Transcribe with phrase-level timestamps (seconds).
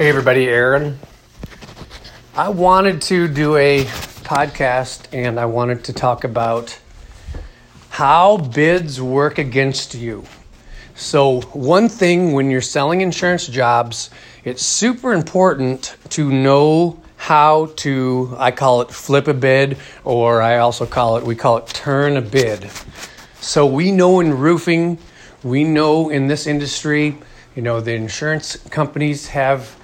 [0.00, 0.98] Hey, everybody, Aaron.
[2.34, 6.80] I wanted to do a podcast and I wanted to talk about
[7.90, 10.24] how bids work against you.
[10.94, 14.08] So, one thing when you're selling insurance jobs,
[14.42, 20.60] it's super important to know how to, I call it flip a bid, or I
[20.60, 22.70] also call it, we call it turn a bid.
[23.42, 24.96] So, we know in roofing,
[25.42, 27.18] we know in this industry,
[27.54, 29.76] you know, the insurance companies have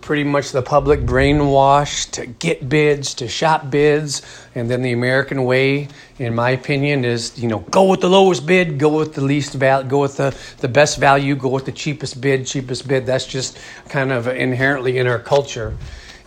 [0.00, 4.22] pretty much the public brainwashed to get bids, to shop bids,
[4.54, 5.88] and then the American way,
[6.18, 9.54] in my opinion, is you know go with the lowest bid, go with the least
[9.54, 13.06] value, go with the, the best value, go with the cheapest bid, cheapest bid.
[13.06, 15.76] That's just kind of inherently in our culture,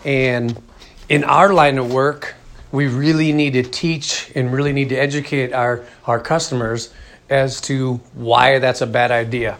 [0.06, 0.62] and
[1.10, 2.36] in our line of work,
[2.72, 6.94] we really need to teach and really need to educate our our customers
[7.30, 9.58] as to why that's a bad idea.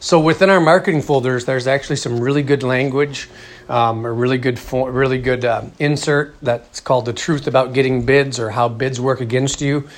[0.00, 3.28] So within our marketing folders, there's actually some really good language,
[3.68, 8.04] um, a really good, fo- really good uh, insert that's called "The Truth About Getting
[8.04, 9.88] Bids" or "How Bids Work Against You."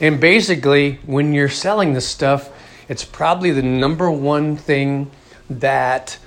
[0.00, 2.50] And basically, when you're selling this stuff,
[2.88, 5.10] it's probably the number one thing
[5.50, 6.18] that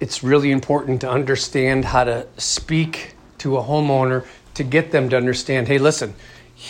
[0.00, 5.16] it's really important to understand how to speak to a homeowner to get them to
[5.16, 5.68] understand.
[5.68, 6.14] Hey, listen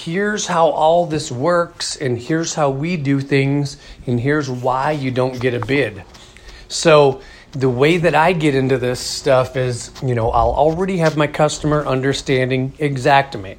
[0.03, 5.11] here's how all this works, and here's how we do things, and here's why you
[5.11, 6.03] don't get a bid.
[6.69, 7.21] So,
[7.53, 11.29] the way that I get into this stuff is, you know, I'll already have my
[11.29, 13.59] customer understanding Xactimate.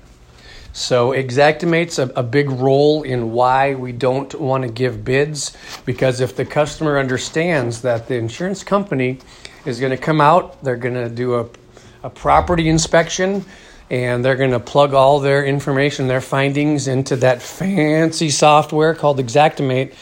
[0.74, 5.56] So, Xactimate's a, a big role in why we don't want to give bids
[5.86, 9.20] because if the customer understands that the insurance company
[9.66, 11.48] is going to come out, they're going to do a,
[12.04, 13.46] a property inspection,
[13.90, 19.20] and they're going to plug all their information, their findings into that fancy software called
[19.20, 19.94] Xactimate,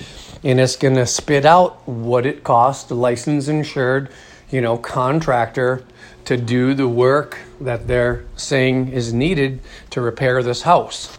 [0.44, 4.09] and it's going to spit out what it costs a licensed insured,
[4.52, 5.84] you know, contractor
[6.25, 9.59] to do the work that they're saying is needed
[9.90, 11.18] to repair this house.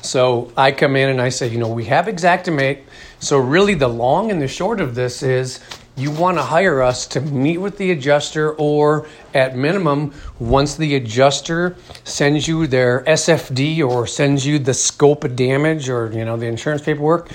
[0.00, 2.82] So I come in and I say, you know, we have Xactimate.
[3.20, 5.60] So really, the long and the short of this is
[5.98, 10.94] you want to hire us to meet with the adjuster, or at minimum, once the
[10.94, 16.36] adjuster sends you their SFD or sends you the scope of damage or you know
[16.36, 17.30] the insurance paperwork,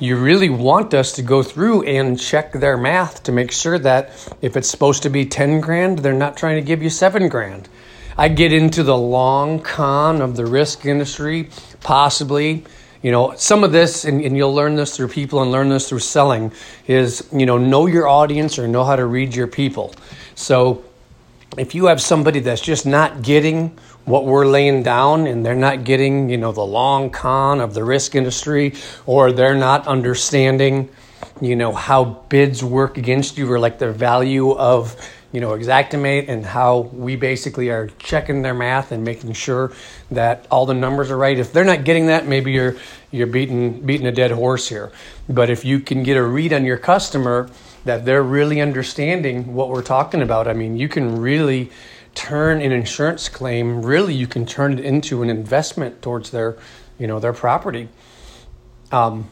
[0.00, 4.10] you really want us to go through and check their math to make sure that
[4.42, 7.68] if it's supposed to be 10 grand, they're not trying to give you 7 grand.
[8.18, 11.50] I get into the long con of the risk industry,
[11.80, 12.64] possibly
[13.02, 15.88] you know, some of this, and, and, you'll learn this through people and learn this
[15.88, 16.52] through selling,
[16.86, 19.94] is, you know, know your audience or know how to read your people.
[20.34, 20.84] So
[21.56, 25.84] if you have somebody that's just not getting what we're laying down and they're not
[25.84, 28.74] getting, you know, the long con of the risk industry
[29.06, 30.88] or they're not understanding,
[31.40, 34.94] you know, how bids work against you or like the value of
[35.32, 39.72] you know, Xactimate and how we basically are checking their math and making sure
[40.10, 41.38] that all the numbers are right.
[41.38, 42.76] If they're not getting that, maybe you're
[43.12, 44.90] you're beating beating a dead horse here.
[45.28, 47.48] But if you can get a read on your customer
[47.84, 51.70] that they're really understanding what we're talking about, I mean, you can really
[52.14, 56.58] turn an insurance claim, really you can turn it into an investment towards their,
[56.98, 57.88] you know, their property.
[58.90, 59.28] Um,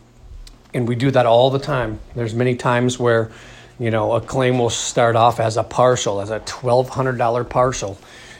[0.72, 1.98] and we do that all the time.
[2.14, 3.32] There's many times where
[3.78, 7.98] you know, a claim will start off as a partial, as a $1,200 partial.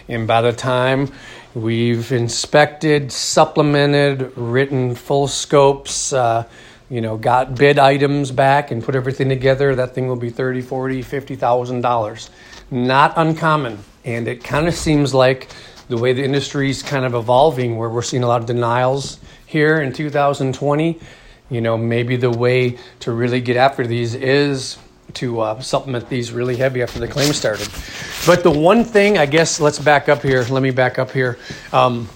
[0.09, 1.12] And by the time
[1.54, 6.44] we've inspected, supplemented, written full scopes, uh,
[6.91, 10.62] you know, got bid items back and put everything together, that thing will be thirty,
[10.62, 12.31] forty, fifty thousand dollars.
[12.70, 15.50] Not uncommon, and it kind of seems like
[15.88, 19.19] the way the industry is kind of evolving, where we're seeing a lot of denials
[19.44, 20.99] here in 2020.
[21.50, 24.78] You know, maybe the way to really get after these is
[25.15, 27.69] to uh, supplement these really heavy after the claim started.
[28.27, 30.43] But the one thing, I guess, let's back up here.
[30.43, 31.39] Let me back up here.
[31.73, 32.09] Um,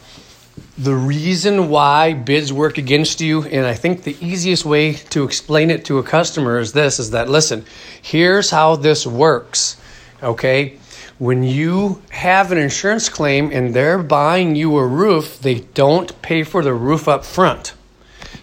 [0.78, 5.70] the reason why bids work against you, and I think the easiest way to explain
[5.70, 7.64] it to a customer is this: is that listen,
[8.00, 9.76] here's how this works.
[10.22, 10.78] Okay,
[11.18, 16.42] when you have an insurance claim and they're buying you a roof, they don't pay
[16.42, 17.74] for the roof up front.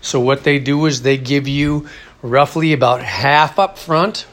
[0.01, 1.87] So what they do is they give you
[2.21, 4.25] roughly about half up front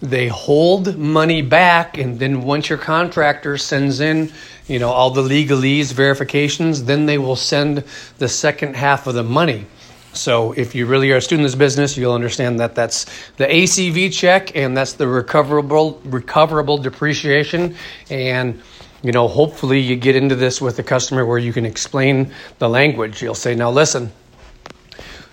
[0.00, 4.30] they hold money back and then once your contractor sends in
[4.66, 7.82] you know all the legalese verifications then they will send
[8.18, 9.66] the second half of the money.
[10.12, 13.06] So if you really are a student in this business you'll understand that that's
[13.36, 17.74] the acv check and that's the recoverable recoverable depreciation.
[18.10, 18.60] And
[19.02, 22.68] you know hopefully you get into this with the customer where you can explain the
[22.68, 23.22] language.
[23.22, 24.12] You'll say now listen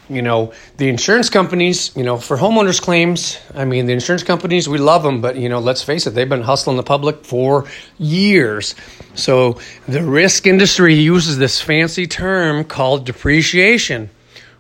[0.10, 4.68] you know the insurance companies you know for homeowners claims i mean the insurance companies
[4.68, 7.66] we love them but you know let's face it they've been hustling the public for
[7.98, 8.76] years
[9.16, 14.10] so the risk industry uses this fancy term called depreciation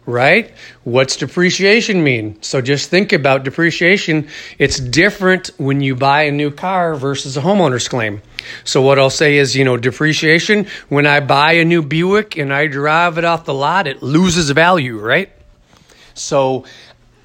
[0.05, 0.51] right?
[0.83, 2.41] What's depreciation mean?
[2.41, 4.27] So just think about depreciation.
[4.59, 8.21] It's different when you buy a new car versus a homeowner's claim.
[8.63, 12.53] So what I'll say is, you know, depreciation, when I buy a new Buick and
[12.53, 15.31] I drive it off the lot, it loses value, right?
[16.13, 16.65] So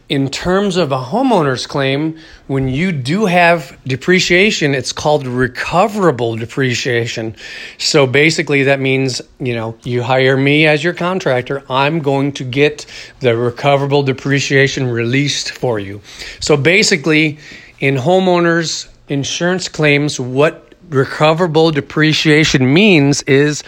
[0.08, 7.36] in terms of a homeowner's claim, when you do have depreciation, it's called recoverable depreciation.
[7.76, 12.44] So basically, that means, you know, you hire me as your contractor, I'm going to
[12.44, 12.86] get
[13.20, 16.00] the recoverable depreciation released for you.
[16.40, 17.38] So basically,
[17.78, 23.62] in homeowners insurance claims, what recoverable depreciation means is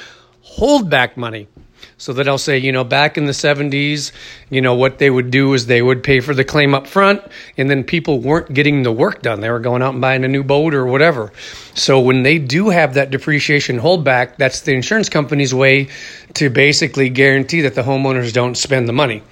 [0.45, 1.49] holdback money.
[1.97, 4.13] So that I'll say, you know, back in the 70s,
[4.49, 7.21] you know, what they would do is they would pay for the claim up front,
[7.59, 9.41] and then people weren't getting the work done.
[9.41, 11.31] They were going out and buying a new boat or whatever.
[11.75, 15.89] So when they do have that depreciation holdback, that's the insurance company's way
[16.35, 19.23] to basically guarantee that the homeowners don't spend the money.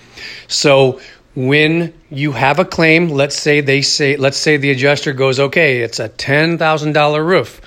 [0.46, 1.00] So
[1.46, 5.80] when you have a claim, let's say they say, let's say the adjuster goes, okay,
[5.80, 7.60] it's a $10,000 roof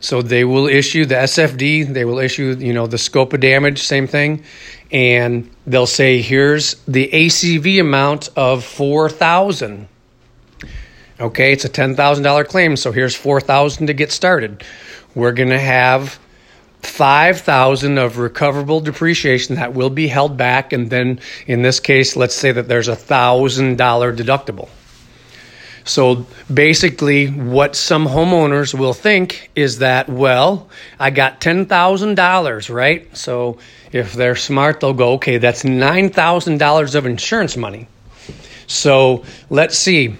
[0.00, 3.82] so they will issue the SFD, they will issue, you know, the scope of damage,
[3.82, 4.44] same thing,
[4.92, 9.88] and they'll say here's the ACV amount of 4000.
[11.18, 14.62] Okay, it's a $10,000 claim, so here's 4000 to get started.
[15.14, 16.18] We're going to have
[16.86, 22.34] 5000 of recoverable depreciation that will be held back and then in this case let's
[22.34, 24.68] say that there's a $1000 deductible.
[25.86, 30.68] So basically, what some homeowners will think is that, well,
[30.98, 33.16] I got $10,000, right?
[33.16, 33.58] So
[33.92, 37.86] if they're smart, they'll go, okay, that's $9,000 of insurance money.
[38.66, 40.16] So let's see.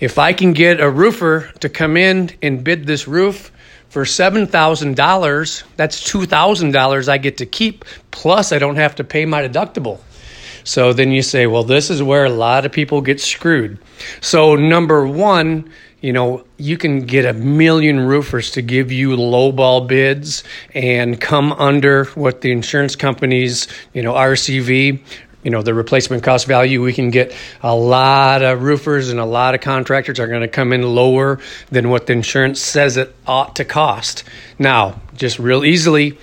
[0.00, 3.52] If I can get a roofer to come in and bid this roof
[3.96, 9.40] for $7,000, that's $2,000 I get to keep, plus I don't have to pay my
[9.48, 10.00] deductible.
[10.64, 13.78] So then you say, well, this is where a lot of people get screwed.
[14.20, 15.70] So, number one,
[16.02, 20.44] you know, you can get a million roofers to give you lowball bids
[20.74, 25.00] and come under what the insurance companies, you know, RCV,
[25.46, 26.82] you know, the replacement cost value.
[26.82, 27.32] We can get
[27.62, 31.38] a lot of roofers and a lot of contractors are going to come in lower
[31.70, 34.24] than what the insurance says it ought to cost.
[34.58, 36.18] Now, just real easily,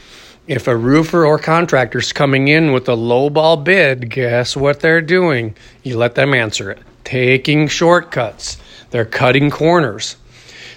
[0.45, 5.55] if a roofer or contractor's coming in with a lowball bid, guess what they're doing?
[5.83, 6.79] You let them answer it.
[7.05, 8.57] Taking shortcuts.
[8.89, 10.17] They're cutting corners.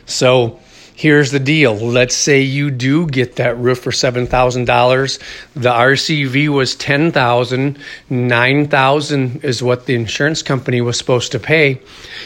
[0.06, 0.60] So
[0.96, 1.74] here's the deal.
[1.74, 5.18] Let's say you do get that roof for $7,000.
[5.54, 7.78] The RCV was 10,000.
[8.08, 11.80] 9,000 is what the insurance company was supposed to pay.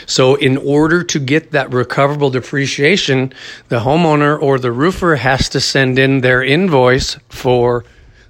[0.07, 3.35] So in order to get that recoverable depreciation,
[3.69, 7.85] the homeowner or the roofer has to send in their invoice for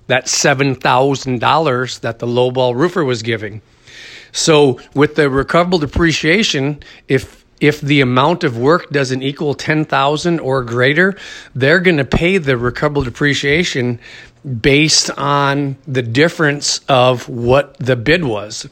[0.06, 3.60] that $7,000 that the lowball roofer was giving.
[4.32, 10.64] So with the recoverable depreciation, if if the amount of work doesn't equal 10,000 or
[10.64, 11.16] greater,
[11.54, 14.00] they're going to pay the recoverable depreciation
[14.60, 18.68] based on the difference of what the bid was.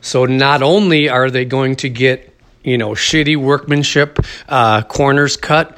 [0.00, 4.18] So not only are they going to get, you know, shitty workmanship,
[4.48, 5.76] uh, corners cut,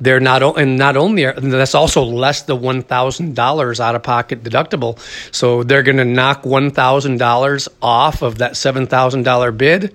[0.00, 4.02] they're not, and not only are, that's also less the one thousand dollars out of
[4.02, 4.98] pocket deductible.
[5.32, 9.94] So they're going to knock one thousand dollars off of that seven thousand dollar bid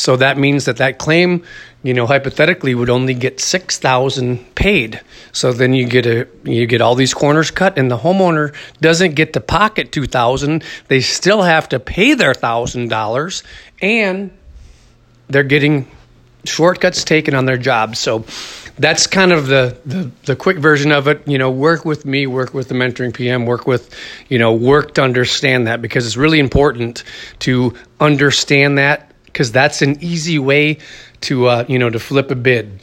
[0.00, 1.44] so that means that that claim,
[1.82, 5.02] you know, hypothetically would only get 6,000 paid.
[5.30, 9.14] So then you get a you get all these corners cut and the homeowner doesn't
[9.14, 10.64] get to pocket 2,000.
[10.88, 13.42] They still have to pay their $1,000
[13.82, 14.30] and
[15.28, 15.86] they're getting
[16.44, 17.94] shortcuts taken on their job.
[17.94, 18.24] So
[18.78, 21.28] that's kind of the, the, the quick version of it.
[21.28, 23.94] You know, work with me, work with the mentoring PM, work with,
[24.30, 27.04] you know, work to understand that because it's really important
[27.40, 30.78] to understand that because that's an easy way
[31.22, 32.80] to uh, you know to flip a bid.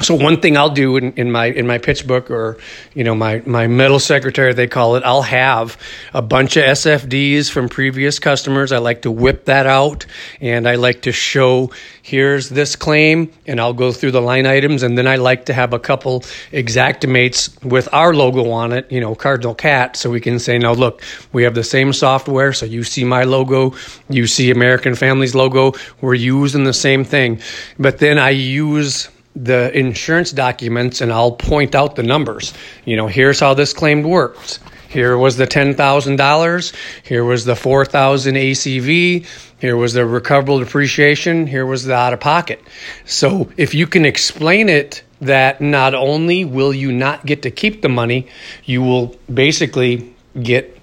[0.00, 2.58] So one thing I'll do in, in, my in my pitch book or
[2.94, 5.76] you know my my metal secretary they call it I'll have
[6.14, 8.72] a bunch of SFDs from previous customers.
[8.72, 10.06] I like to whip that out
[10.40, 11.70] and I like to show
[12.02, 15.54] here's this claim and I'll go through the line items and then I like to
[15.54, 16.20] have a couple
[16.52, 20.72] Xactimates with our logo on it you know Cardinal Cat so we can say now
[20.72, 23.74] look we have the same software so you see my logo
[24.08, 27.40] you see American Families logo we're using the same thing.
[27.78, 32.52] But then I use the insurance documents and I'll point out the numbers.
[32.84, 34.58] You know, here's how this claim works.
[34.88, 36.74] Here was the $10,000.
[37.02, 39.26] Here was the 4,000 ACV.
[39.58, 41.46] Here was the recoverable depreciation.
[41.46, 42.60] Here was the out of pocket.
[43.06, 47.80] So if you can explain it that not only will you not get to keep
[47.80, 48.26] the money,
[48.64, 50.78] you will basically get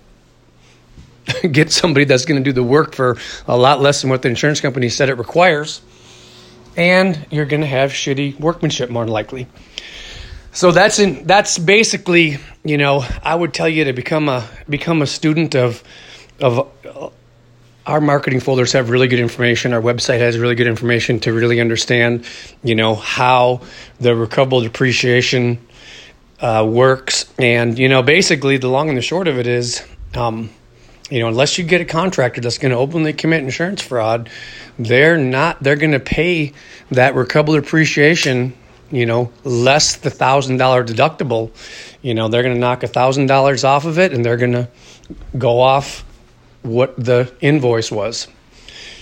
[1.52, 4.30] get somebody that's going to do the work for a lot less than what the
[4.30, 5.82] insurance company said it requires
[6.80, 9.48] and you're going to have shitty workmanship more than likely.
[10.54, 15.04] So that's in that's basically you know i would tell you to become a become
[15.04, 15.84] a student of
[16.42, 17.10] of uh,
[17.86, 19.74] our marketing folders have really good information.
[19.74, 22.26] Our website has really good information to really understand
[22.64, 23.62] you know how
[24.00, 25.60] the recoverable depreciation
[26.40, 27.32] uh, works.
[27.38, 30.50] And you know basically the long and the short of it is um,
[31.10, 34.30] you know, unless you get a contractor that's going to openly commit insurance fraud,
[34.78, 36.54] they're not, they're going to pay
[36.92, 38.54] that recoverable depreciation,
[38.92, 41.52] you know, less the thousand dollar deductible.
[42.02, 44.54] You know, they're going to knock a thousand dollars off of it and they're going
[44.54, 44.70] to
[45.38, 46.06] go off
[46.62, 48.28] what the invoice was.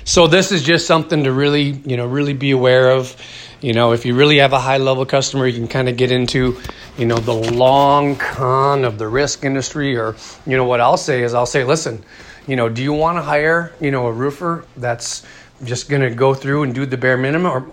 [0.04, 3.16] So this is just something to really, you know, really be aware of.
[3.60, 6.12] You know, if you really have a high level customer, you can kind of get
[6.12, 6.60] into,
[6.98, 9.98] you know, the long con of the risk industry.
[9.98, 12.04] Or, you know, what I'll say is I'll say, listen,
[12.46, 15.26] you know, do you want to hire, you know, a roofer that's
[15.64, 17.72] just going to go through and do the bare minimum or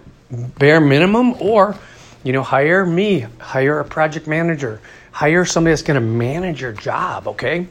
[0.59, 1.77] bare minimum or,
[2.23, 4.81] you know, hire me, hire a project manager,
[5.13, 7.67] hire somebody that's going to manage your job, okay?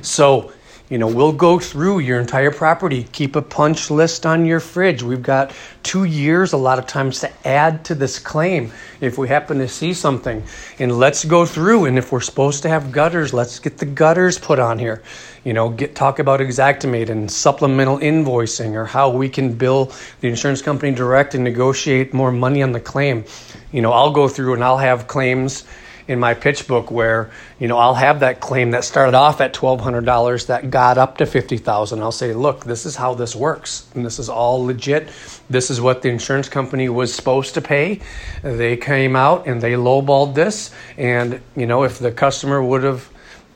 [0.00, 0.52] So,
[0.88, 5.02] you know, we'll go through your entire property, keep a punch list on your fridge.
[5.02, 5.52] We've got
[5.82, 9.66] two years a lot of times to add to this claim if we happen to
[9.66, 10.44] see something.
[10.78, 11.86] And let's go through.
[11.86, 15.02] And if we're supposed to have gutters, let's get the gutters put on here.
[15.42, 20.28] You know, get talk about Xactimate and supplemental invoicing or how we can bill the
[20.28, 23.24] insurance company direct and negotiate more money on the claim.
[23.72, 25.64] You know, I'll go through and I'll have claims
[26.08, 29.52] in my pitch book where you know I'll have that claim that started off at
[29.52, 32.02] twelve hundred dollars that got up to fifty thousand.
[32.02, 35.08] I'll say, look, this is how this works, and this is all legit.
[35.50, 38.00] This is what the insurance company was supposed to pay.
[38.42, 43.08] They came out and they lowballed this, and you know if the customer would have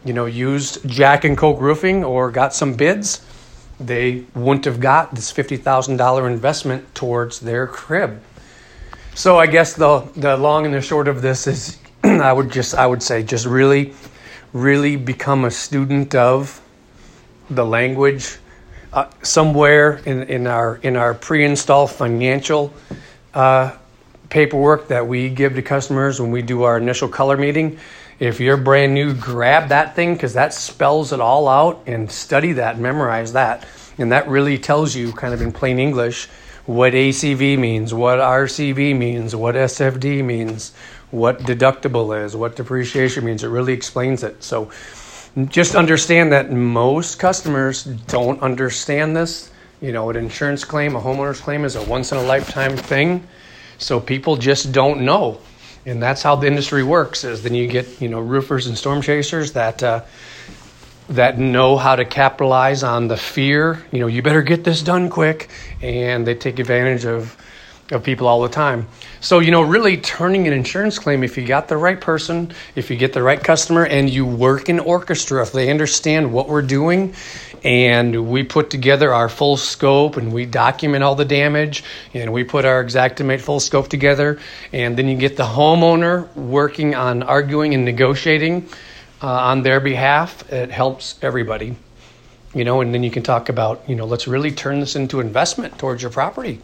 [0.05, 3.25] you know used Jack and Coke Roofing or got some bids.
[3.79, 8.21] They wouldn't have got this fifty thousand dollar investment towards their crib.
[9.15, 12.75] So I guess the the long and the short of this is I would just
[12.75, 13.95] I would say just really
[14.53, 16.61] really become a student of
[17.51, 18.39] the language
[18.93, 22.73] uh, somewhere in, in our in our pre-install financial
[23.35, 23.77] uh,
[24.31, 27.79] paperwork that we give to customers when we do our initial color meeting.
[28.19, 32.53] If you're brand new, grab that thing because that spells it all out and study
[32.53, 33.67] that, memorize that,
[33.99, 36.29] and that really tells you kind of in plain English
[36.67, 40.73] what ACV means, what RCV means, what SFD means,
[41.11, 43.43] what deductible is, what depreciation means.
[43.45, 44.43] It really explains it.
[44.43, 44.71] So
[45.49, 49.51] just understand that most customers don't understand this.
[49.81, 53.27] You know, an insurance claim, a homeowner's claim is a once in a lifetime thing.
[53.79, 55.41] So people just don't know.
[55.87, 59.01] And that's how the industry works is then you get, you know, roofers and storm
[59.01, 60.03] chasers that uh,
[61.11, 65.11] that know how to capitalize on the fear, you know, you better get this done
[65.11, 65.51] quick
[65.83, 67.37] and they take advantage of
[67.91, 68.87] of people all the time.
[69.21, 72.91] So, you know, really turning an insurance claim, if you got the right person, if
[72.91, 76.63] you get the right customer, and you work in orchestra, if they understand what we're
[76.63, 77.15] doing,
[77.63, 82.45] and we put together our full scope and we document all the damage, and we
[82.45, 84.39] put our Xactimate full scope together,
[84.73, 88.69] and then you get the homeowner working on arguing and negotiating
[89.23, 91.77] uh, on their behalf, it helps everybody.
[92.55, 95.21] You know, and then you can talk about, you know, let's really turn this into
[95.21, 96.61] investment towards your property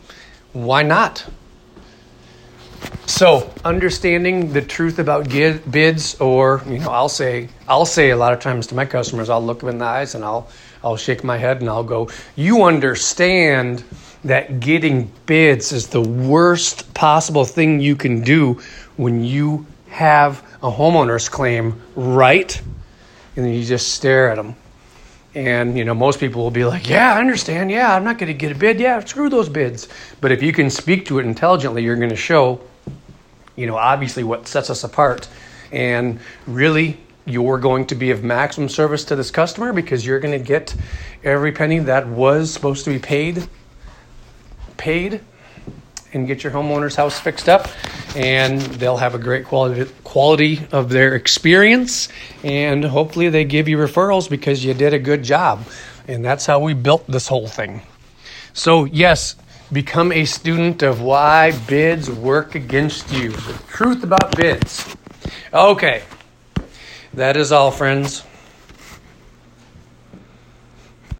[0.53, 1.25] why not?
[3.07, 8.33] So, understanding the truth about bids, or you know, I'll say, I'll say a lot
[8.33, 10.49] of times to my customers, I'll look them in the eyes and I'll,
[10.83, 13.85] I'll shake my head and I'll go, "You understand
[14.25, 18.61] that getting bids is the worst possible thing you can do
[18.97, 22.61] when you have a homeowner's claim, right?"
[23.37, 24.57] And then you just stare at them
[25.37, 27.71] and you know, most people will be like, "Yeah, I understand.
[27.71, 28.81] Yeah, I'm not going to get a bid.
[28.81, 29.87] Yeah, screw those bids."
[30.21, 32.63] But if you can speak to it intelligently, you're going to show,
[33.55, 35.29] you know, obviously what sets us apart,
[35.71, 40.37] and really, you're going to be of maximum service to this customer because you're going
[40.37, 40.75] to get
[41.23, 43.47] every penny that was supposed to be paid,
[44.79, 45.21] paid,
[46.15, 47.69] and get your homeowner's house fixed up
[48.17, 52.09] and they'll have a great quality quality of their experience
[52.43, 55.65] and hopefully they give you referrals because you did a good job.
[56.09, 57.83] And that's how we built this whole thing.
[58.55, 59.37] So yes
[59.73, 63.33] become a student of why bids work against you.
[63.33, 64.97] The truth about bids.
[65.53, 66.05] Okay.
[67.15, 68.23] That is all friends